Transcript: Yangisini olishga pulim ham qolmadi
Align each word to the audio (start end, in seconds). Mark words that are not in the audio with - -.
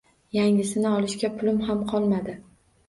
Yangisini 0.37 0.89
olishga 0.93 1.31
pulim 1.37 1.63
ham 1.69 1.87
qolmadi 1.95 2.41